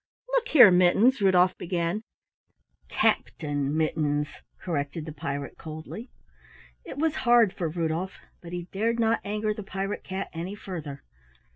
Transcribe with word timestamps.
"Look 0.35 0.47
here, 0.47 0.71
Mittens," 0.71 1.21
Rudolf 1.21 1.55
began. 1.59 2.01
"Captain 2.89 3.77
Mittens," 3.77 4.25
corrected 4.59 5.05
the 5.05 5.11
pirate 5.11 5.59
coldly. 5.59 6.09
It 6.83 6.97
was 6.97 7.17
hard 7.17 7.53
for 7.53 7.69
Rudolf, 7.69 8.13
but 8.41 8.51
he 8.51 8.63
dared 8.71 8.99
not 8.99 9.19
anger 9.23 9.53
the 9.53 9.61
pirate 9.61 10.03
cat 10.03 10.31
any 10.33 10.55
further. 10.55 11.03